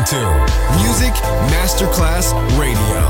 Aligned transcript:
listening 0.00 0.20
to 0.20 0.26
Music 0.82 1.14
Masterclass 1.50 2.32
Radio. 2.58 3.00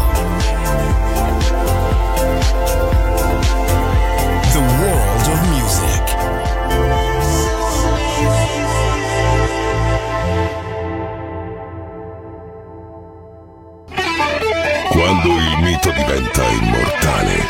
The 4.52 4.60
world 4.80 5.26
of 5.28 5.40
music. 5.50 6.04
Quando 14.92 15.28
il 15.28 15.58
mito 15.62 15.90
diventa 15.92 16.42
immortale, 16.44 17.44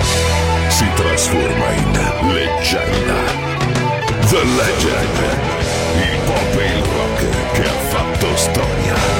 si 0.68 0.86
trasforma 0.94 1.70
in 1.70 1.92
leggenda. 2.32 3.48
The 4.28 4.44
Legend, 4.44 5.18
il 5.96 6.18
pop 6.24 6.58
e 6.58 6.64
il 6.66 6.84
rock 6.84 7.52
che 7.52 7.62
ha 7.62 7.78
fatto 7.88 8.36
storia. 8.36 9.19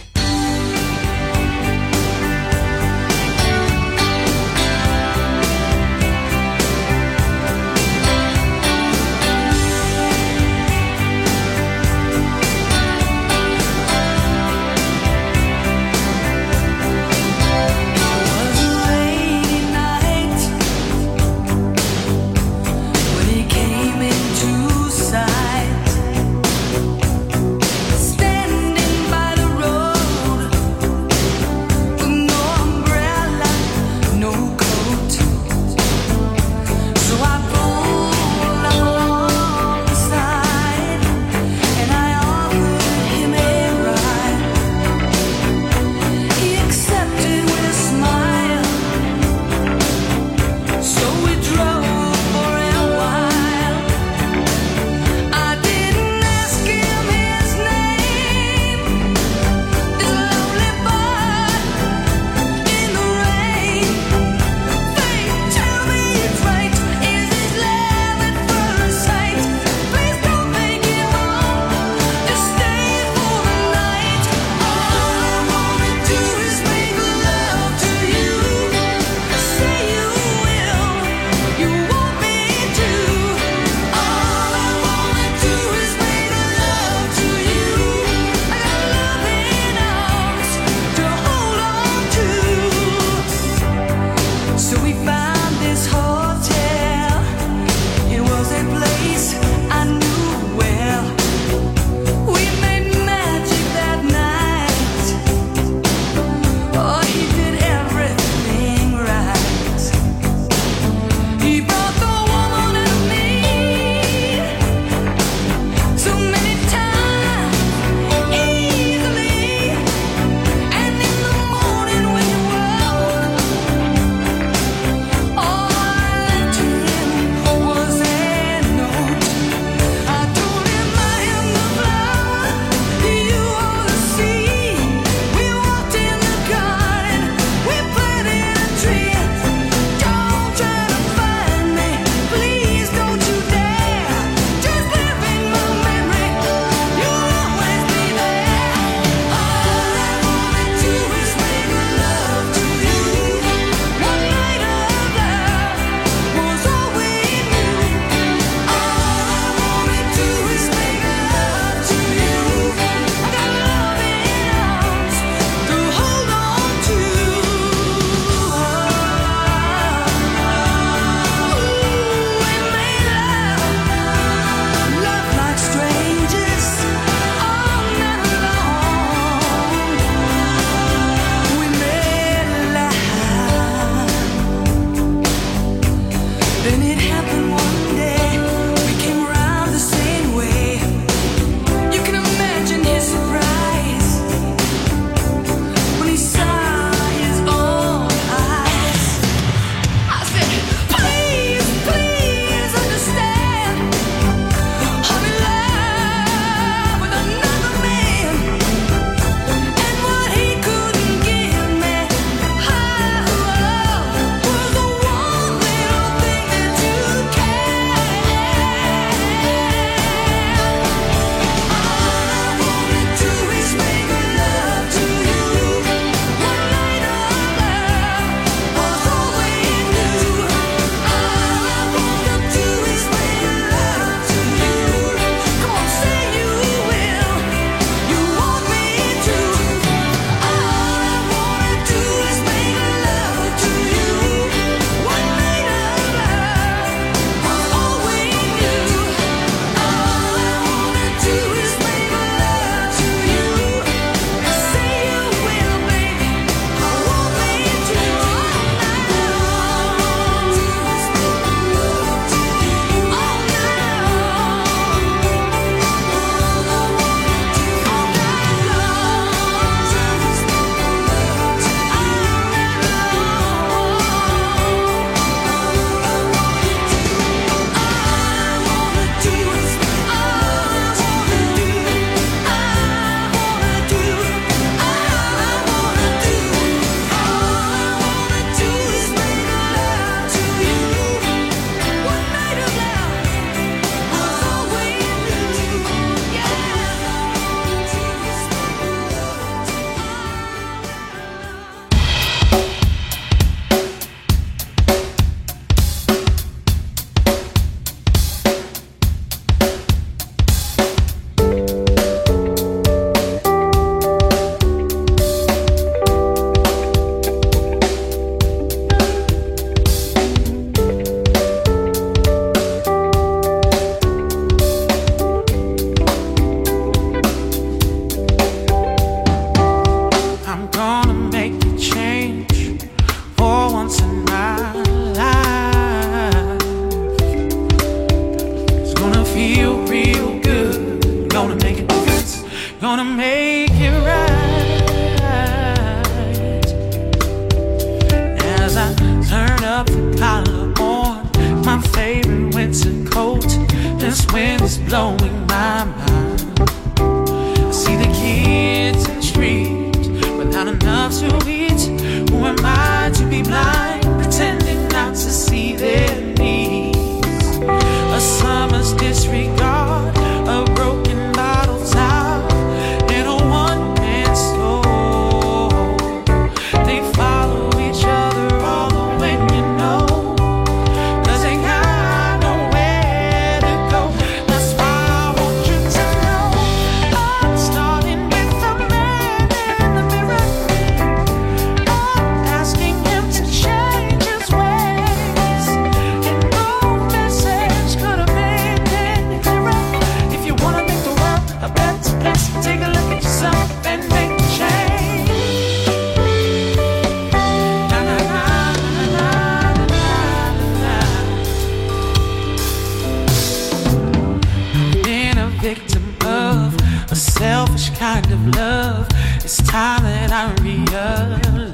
victim 415.75 416.03
of 416.25 416.75
a 417.11 417.15
selfish 417.15 417.91
kind 417.91 418.29
of 418.29 418.39
love. 418.55 419.07
It's 419.37 419.57
time 419.63 420.03
that 420.03 420.29
I 420.29 420.43
realize 420.61 421.71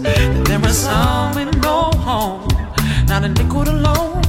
that 0.00 0.44
there 0.48 0.60
are 0.60 0.78
some 0.86 1.36
with 1.36 1.54
no 1.62 1.90
home, 2.08 2.48
not 3.06 3.22
a 3.22 3.28
nickel 3.28 3.68
alone. 3.68 4.22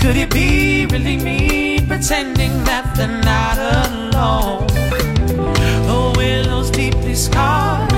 Could 0.00 0.16
it 0.16 0.30
be 0.32 0.86
really 0.86 1.16
me 1.16 1.86
pretending 1.86 2.64
that 2.64 2.84
they're 2.96 3.20
not 3.32 3.56
alone? 3.76 4.66
The 5.88 5.98
willow's 6.18 6.70
deeply 6.72 7.14
scarred. 7.14 7.97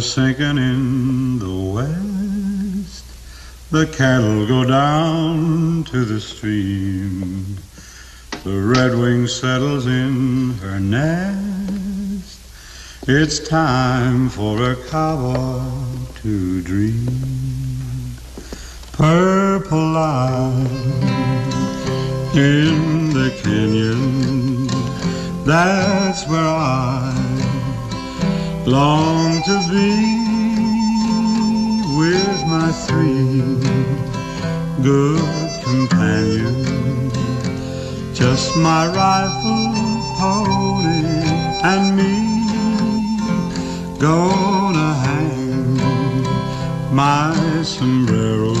Sinking 0.00 0.58
in 0.58 1.38
the 1.38 1.72
west. 1.74 3.04
The 3.70 3.86
cattle 3.86 4.46
go 4.46 4.64
down 4.64 5.84
to 5.84 6.04
the 6.04 6.20
stream. 6.20 7.56
The 8.44 8.50
redwing 8.50 9.28
settles 9.28 9.86
in 9.86 10.54
her 10.62 10.80
nest. 10.80 12.40
It's 13.06 13.38
time 13.48 14.28
for 14.28 14.72
a 14.72 14.76
cowboy 14.88 15.60
to 16.22 16.62
dream. 16.62 18.16
Purple 18.92 19.92
light 19.92 20.66
in 22.34 23.10
the 23.10 23.30
canyon. 23.42 24.66
That's 25.44 26.26
where 26.26 26.40
I 26.40 27.29
long 28.66 29.42
to 29.42 29.56
be 29.70 30.20
with 31.96 32.46
my 32.46 32.70
three 32.86 33.42
good 34.82 35.64
companions. 35.64 37.14
Just 38.16 38.56
my 38.56 38.86
rifle, 38.88 39.72
pony, 40.18 41.04
and 41.62 41.96
me 41.96 42.14
gonna 43.98 44.94
hang 45.06 45.76
my 46.94 47.62
sombrero 47.62 48.54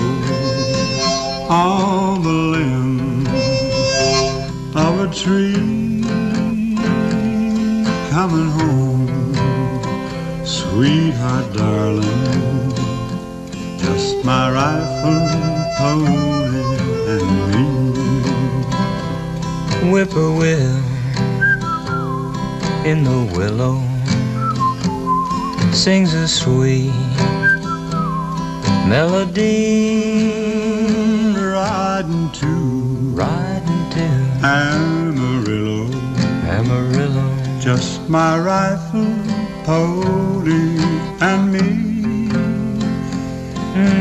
on 1.48 2.22
the 2.22 2.38
limb 2.54 3.26
of 4.76 5.00
a 5.00 5.14
tree 5.14 6.04
coming 8.10 8.48
home 8.50 8.79
sweetheart 10.80 11.52
darling 11.52 12.72
just 13.76 14.24
my 14.24 14.50
rifle 14.50 15.20
pony 15.76 16.16
and 17.12 17.28
me. 17.50 17.64
Whippoorwill 19.92 20.76
in 22.90 23.04
the 23.04 23.20
willow 23.36 23.76
sings 25.70 26.14
a 26.14 26.26
sweet 26.26 26.94
melody. 28.88 30.32
Riding 31.36 32.30
to 32.40 32.52
riding 33.22 33.84
to 33.96 34.06
Amarillo. 34.42 35.90
Amarillo. 36.56 37.26
Just 37.60 38.08
my 38.08 38.38
rifle 38.38 39.29
pony 39.70 40.82
and 41.20 41.42
me. 41.52 41.68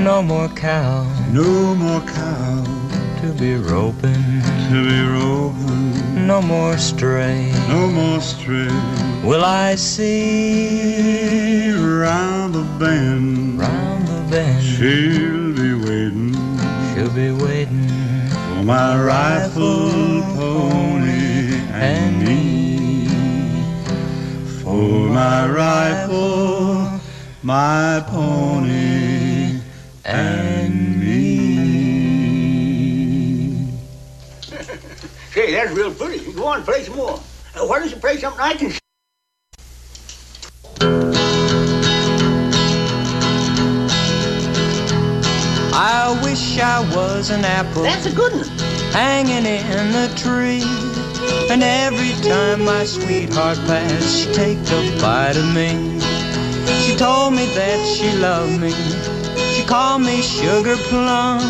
No 0.04 0.24
more 0.24 0.50
cow. 0.50 1.06
No 1.32 1.76
more 1.76 2.02
cow. 2.02 2.64
To 3.22 3.28
be 3.34 3.54
roping 3.56 4.24
to 4.70 4.78
be 4.90 5.00
roving 5.16 5.88
no 6.26 6.42
more 6.42 6.78
stray. 6.78 7.52
No 7.68 7.82
more 8.00 8.22
stray. 8.22 8.74
Will 9.30 9.44
I 9.44 9.76
see 9.76 11.72
round 11.72 12.56
the 12.56 12.66
bend. 12.80 13.60
Round 13.60 14.08
the 14.08 14.22
bend. 14.32 14.64
She'll 14.72 15.54
be 15.64 15.72
waiting. 15.86 16.34
She'll 16.90 17.16
be 17.24 17.32
waiting 17.46 17.90
for 18.30 18.64
my 18.64 18.90
rifle 19.14 19.92
pony 20.36 21.62
and 21.90 22.12
me 22.26 22.59
for 24.70 25.10
my 25.10 25.50
rifle 25.50 27.02
my 27.42 28.04
pony 28.08 29.60
and 30.06 31.00
me 31.00 31.26
Say, 35.34 35.52
that's 35.54 35.72
real 35.72 35.94
pretty. 35.94 36.24
You 36.24 36.34
go 36.34 36.48
on, 36.48 36.64
play 36.64 36.84
some 36.84 36.98
more. 36.98 37.20
Uh, 37.56 37.66
why 37.66 37.80
don't 37.80 37.90
you 37.90 37.96
play 37.96 38.18
something 38.18 38.42
I 38.42 38.54
can 38.54 38.72
I 45.74 46.20
wish 46.24 46.60
I 46.60 46.82
was 46.96 47.32
an 47.32 47.44
apple 47.44 47.84
That's 47.84 48.06
a 48.06 48.12
good 48.12 48.34
one. 48.34 48.48
hanging 48.92 49.46
in 49.46 49.92
the 49.92 50.08
tree. 50.16 50.89
And 51.52 51.64
every 51.64 52.14
time 52.30 52.66
my 52.66 52.86
sweetheart 52.86 53.58
passed, 53.68 54.18
she'd 54.18 54.34
take 54.34 54.60
a 54.72 55.02
bite 55.02 55.38
of 55.38 55.48
me. 55.54 56.00
She 56.84 56.96
told 56.96 57.34
me 57.34 57.46
that 57.56 57.80
she 57.86 58.12
loved 58.18 58.60
me. 58.60 58.72
She 59.54 59.64
called 59.66 60.02
me 60.02 60.22
sugar 60.22 60.78
plum. 60.90 61.42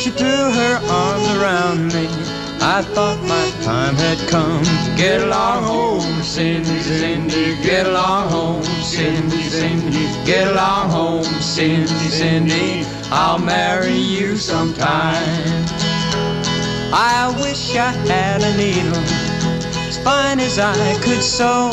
She 0.00 0.10
threw 0.10 0.28
her 0.28 0.76
arms 0.88 1.28
around 1.36 1.94
me. 1.94 2.06
I 2.60 2.82
thought 2.82 3.22
my 3.22 3.64
time 3.64 3.94
had 3.94 4.18
come. 4.28 4.64
Get 4.96 5.22
along 5.22 5.64
home, 5.64 6.22
Cindy, 6.22 6.80
Cindy. 6.80 7.56
Get 7.62 7.86
along 7.86 8.30
home, 8.30 8.62
Cindy, 8.82 9.42
Cindy. 9.42 10.06
Get 10.24 10.48
along 10.48 10.90
home, 10.90 11.24
Cindy, 11.40 12.08
Cindy. 12.08 12.84
I'll 13.10 13.38
marry 13.38 13.94
you 13.94 14.36
sometime. 14.36 15.75
I 16.92 17.34
wish 17.40 17.76
I 17.76 17.90
had 17.90 18.42
a 18.42 18.56
needle 18.56 19.02
as 19.88 19.98
fine 19.98 20.40
as 20.40 20.58
I 20.58 20.94
could 21.02 21.22
sew. 21.22 21.70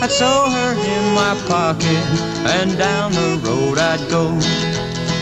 I'd 0.00 0.10
sew 0.10 0.50
her 0.50 0.72
in 0.74 1.14
my 1.14 1.34
pocket 1.48 2.04
and 2.46 2.76
down 2.78 3.12
the 3.12 3.40
road 3.42 3.78
I'd 3.78 4.08
go. 4.10 4.38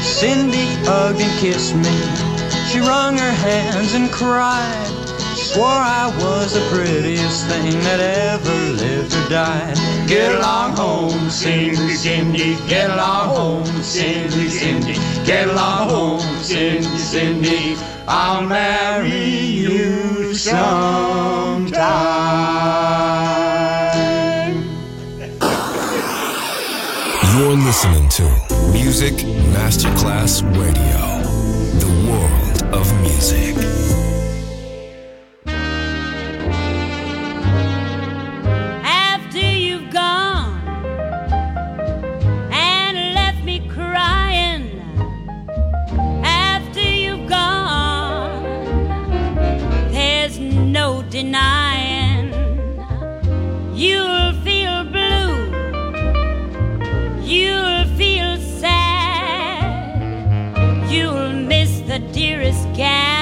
Cindy 0.02 0.66
hugged 0.84 1.20
and 1.20 1.38
kissed 1.38 1.74
me. 1.74 1.96
She 2.70 2.80
wrung 2.80 3.16
her 3.18 3.32
hands 3.32 3.94
and 3.94 4.10
cried. 4.10 4.85
Swore 5.56 5.68
I 5.68 6.12
was 6.20 6.52
the 6.52 6.60
prettiest 6.68 7.46
thing 7.46 7.80
that 7.80 7.98
ever 7.98 8.74
lived 8.76 9.14
or 9.14 9.26
died. 9.30 9.74
Get 10.06 10.34
along 10.34 10.76
home, 10.76 11.30
Cindy, 11.30 11.94
Cindy. 11.94 12.56
Get 12.68 12.90
along 12.90 13.34
home, 13.34 13.82
Cindy, 13.82 14.50
Cindy. 14.50 14.96
Get 15.24 15.48
along 15.48 15.88
home, 15.88 16.20
Cindy, 16.42 16.98
Cindy. 16.98 17.74
I'll 18.06 18.44
marry 18.44 19.08
you 19.08 20.34
sometime. 20.34 21.80
You're 27.32 27.56
listening 27.56 28.10
to 28.10 28.24
Music 28.74 29.14
Masterclass 29.56 30.42
Radio, 30.60 31.22
the 31.80 31.88
world 32.10 32.74
of 32.74 32.84
music. 33.00 33.85
Denying. 51.22 52.28
You'll 53.74 54.34
feel 54.44 54.84
blue. 54.96 55.36
You'll 57.22 57.86
feel 57.96 58.36
sad. 58.60 59.96
You'll 60.90 61.32
miss 61.32 61.80
the 61.80 62.00
dearest 62.12 62.70
gal 62.74 63.15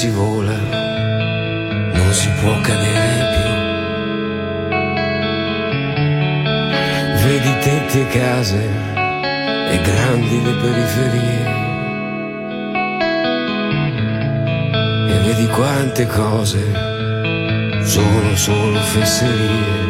si 0.00 0.08
vola, 0.08 0.56
non 0.56 2.12
si 2.14 2.30
può 2.40 2.58
cadere 2.62 3.18
più. 3.34 3.50
Vedi 7.22 7.52
tetti 7.58 8.00
e 8.00 8.06
case 8.06 8.62
e 9.72 9.80
grandi 9.82 10.42
le 10.42 10.52
periferie. 10.62 11.44
E 15.10 15.18
vedi 15.26 15.46
quante 15.48 16.06
cose 16.06 16.62
sono 17.84 18.36
solo 18.36 18.80
fesserie. 18.80 19.89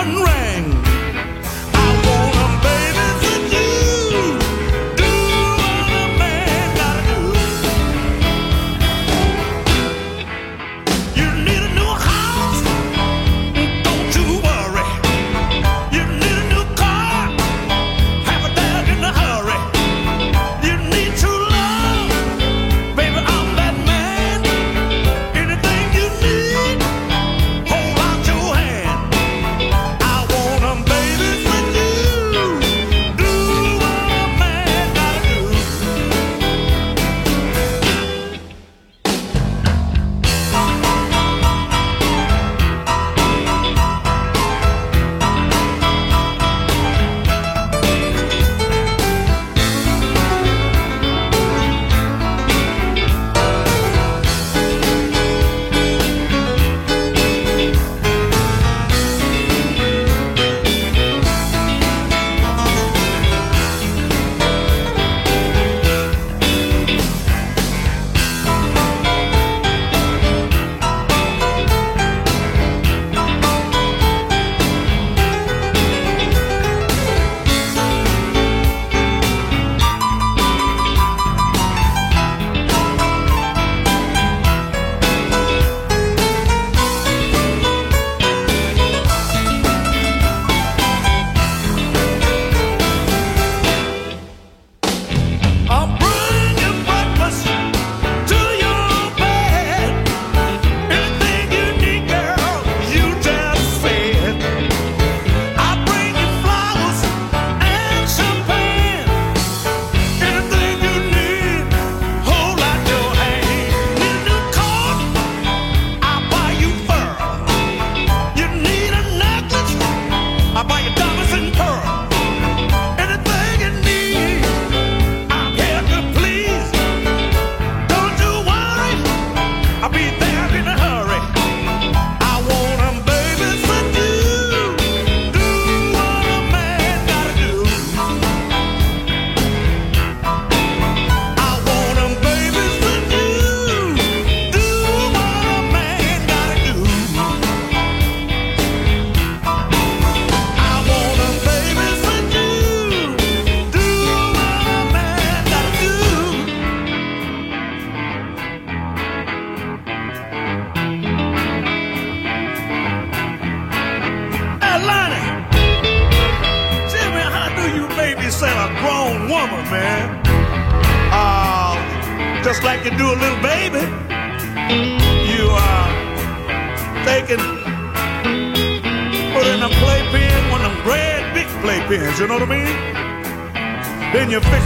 and. 0.00 0.37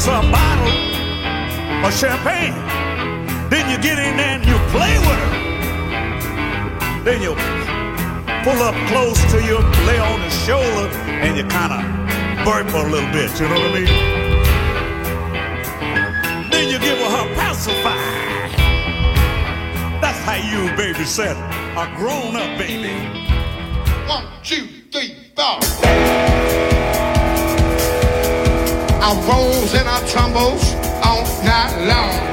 gets 0.02 0.08
a 0.08 0.20
bottle 0.30 1.86
of 1.86 1.92
champagne. 1.94 2.54
Then 3.50 3.70
you 3.70 3.78
get 3.82 3.98
in 3.98 4.16
there 4.16 4.38
and 4.38 4.44
you 4.44 4.58
play 4.70 4.98
with 4.98 5.18
her. 5.22 5.30
Then 7.04 7.22
you 7.22 7.34
pull 8.42 8.62
up 8.62 8.74
close 8.88 9.20
to 9.32 9.42
you, 9.44 9.58
lay 9.86 9.98
on 9.98 10.20
her 10.20 10.30
shoulder, 10.30 10.88
and 11.06 11.36
you 11.36 11.44
kind 11.44 11.72
of 11.72 11.82
burp 12.44 12.72
a 12.74 12.88
little 12.88 13.10
bit. 13.12 13.38
You 13.38 13.48
know 13.48 13.60
what 13.60 13.70
I 13.70 13.74
mean? 13.74 13.86
Then 16.50 16.68
you 16.68 16.78
give 16.78 16.98
her 16.98 17.10
her 17.18 17.34
pacifier. 17.34 18.48
That's 20.00 20.18
how 20.20 20.34
you 20.34 20.70
babysit 20.74 21.36
a 21.76 21.86
grown-up 21.96 22.58
baby. 22.58 22.94
One, 24.08 24.26
two, 24.42 24.66
three, 24.90 25.14
four. 25.36 25.60
I 29.04 29.14
rose 29.28 29.74
tumbles 30.12 30.74
all 31.02 31.24
night 31.42 31.86
long. 31.88 32.31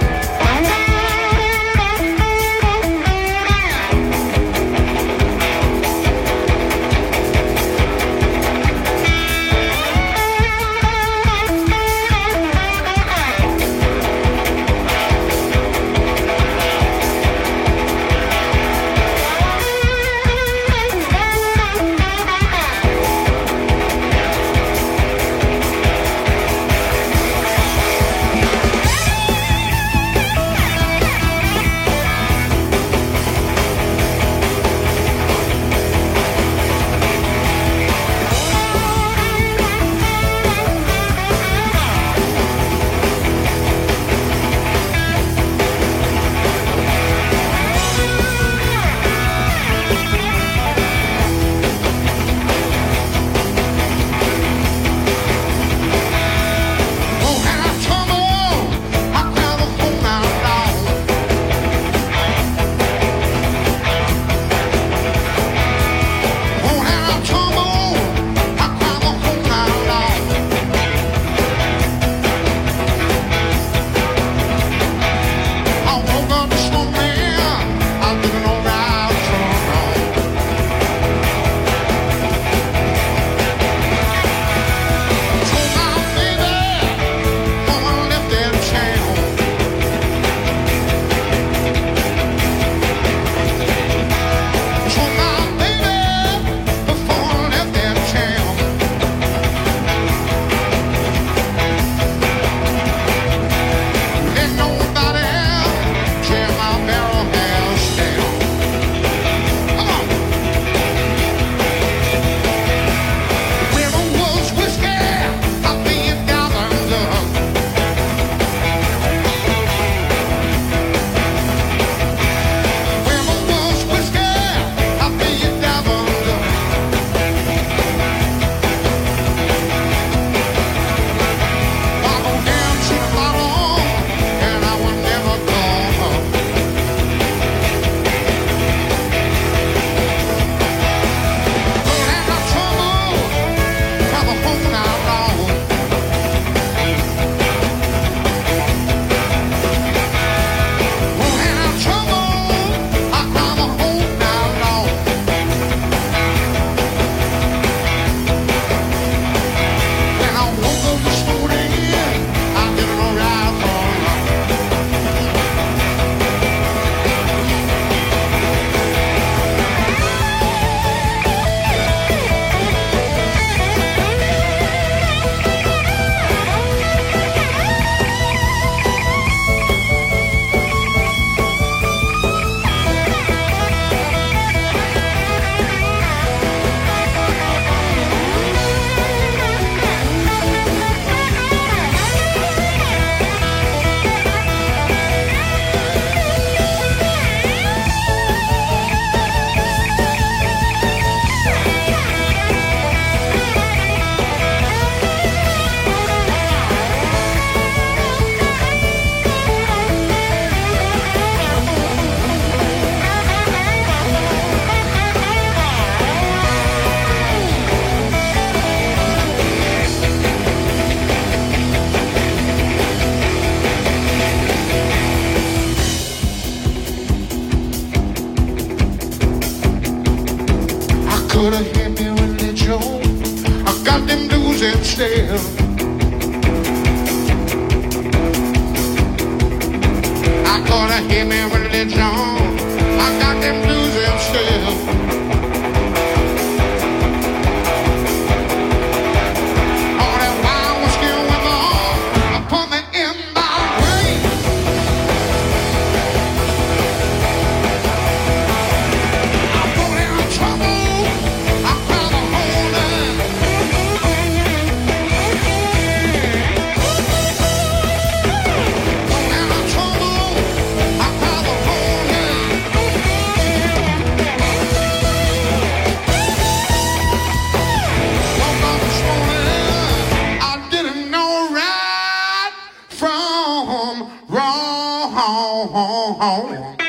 oh, 286.19 286.75
oh. 286.79 286.88